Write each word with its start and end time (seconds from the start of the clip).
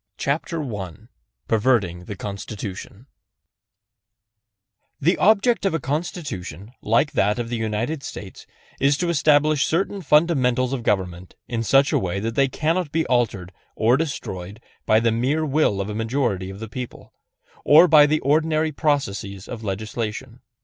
CHAPTER 0.17 0.63
I 0.75 0.93
PERVERTING 1.47 2.05
THE 2.05 2.15
CONSTITUTION 2.15 3.05
THE 4.99 5.17
object 5.19 5.63
of 5.63 5.75
a 5.75 5.79
Constitution 5.79 6.71
like 6.81 7.11
that 7.11 7.37
of 7.37 7.49
the 7.49 7.55
United 7.55 8.01
States 8.01 8.47
is 8.79 8.97
to 8.97 9.09
establish 9.09 9.63
certain 9.67 10.01
fundamentals 10.01 10.73
of 10.73 10.81
government 10.81 11.35
in 11.47 11.61
such 11.61 11.93
a 11.93 11.99
way 11.99 12.19
that 12.19 12.33
they 12.33 12.47
cannot 12.47 12.91
be 12.91 13.05
altered 13.05 13.51
or 13.75 13.95
destroyed 13.95 14.59
by 14.87 14.99
the 14.99 15.11
mere 15.11 15.45
will 15.45 15.79
of 15.79 15.87
a 15.87 15.93
majority 15.93 16.49
of 16.49 16.59
the 16.59 16.67
people, 16.67 17.13
or 17.63 17.87
by 17.87 18.07
the 18.07 18.21
ordinary 18.21 18.71
processes 18.71 19.47
of 19.47 19.63
legislation. 19.63 20.39